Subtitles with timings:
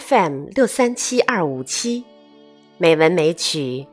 [0.00, 2.04] FM 六三七二五七，
[2.76, 3.86] 美文美曲，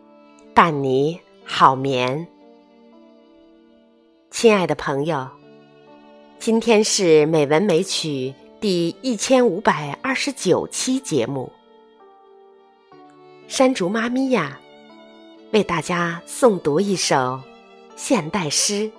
[0.54, 2.28] 伴你好眠。
[4.30, 5.28] 亲爱的朋友，
[6.38, 11.52] 今天是美文美曲第一千五百二十九期节目。
[13.48, 14.60] 山竹妈咪呀，
[15.54, 17.42] 为大家诵读一首
[17.96, 18.74] 现代诗《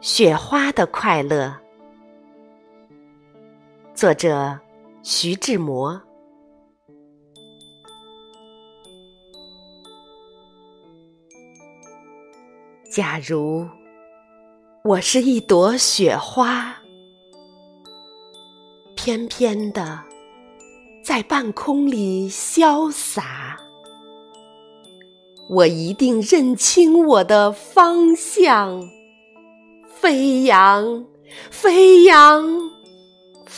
[0.00, 1.46] 雪花的快乐》。
[3.98, 4.56] 作者
[5.02, 6.00] 徐志摩。
[12.94, 13.66] 假如
[14.84, 16.76] 我是一朵雪花，
[18.94, 19.98] 翩翩的
[21.04, 23.56] 在半空里潇洒，
[25.50, 28.80] 我一定认清我的方向，
[29.88, 31.04] 飞扬，
[31.50, 32.77] 飞扬。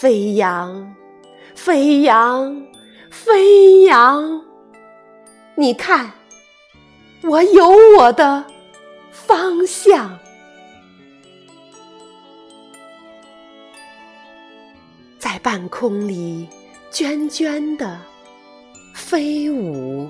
[0.00, 0.94] 飞扬，
[1.56, 2.64] 飞扬，
[3.10, 4.40] 飞扬！
[5.56, 6.08] 你看，
[7.24, 8.44] 我有我的
[9.10, 10.16] 方向，
[15.18, 16.46] 在半空里
[16.92, 17.98] 涓涓的
[18.94, 20.08] 飞舞，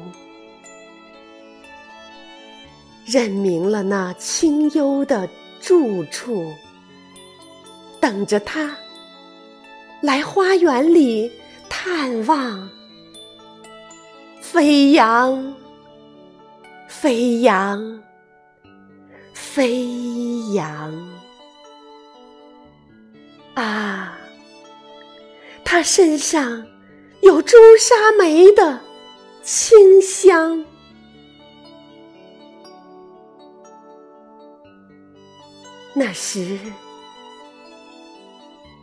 [3.07, 5.27] 认明了那清幽的
[5.63, 6.53] 住处，
[7.99, 8.77] 等着他。
[10.01, 11.31] 来花园里
[11.69, 12.71] 探望，
[14.41, 15.55] 飞扬，
[16.87, 18.03] 飞扬，
[19.35, 19.89] 飞
[20.55, 21.19] 扬！
[23.55, 24.17] 啊，
[25.65, 26.65] 它身上
[27.23, 28.79] 有朱砂梅的
[29.43, 30.65] 清香，
[35.93, 36.57] 那时。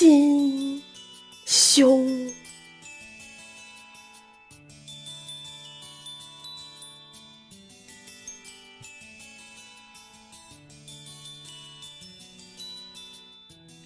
[0.00, 0.82] 心
[1.44, 2.32] 胸。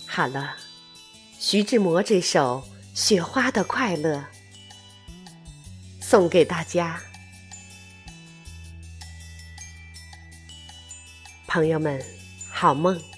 [0.06, 0.56] 好了，
[1.40, 2.62] 徐志摩这首
[2.96, 4.18] 《雪花的快乐》
[6.00, 7.02] 送给大家，
[11.48, 12.00] 朋友们，
[12.52, 13.13] 好梦。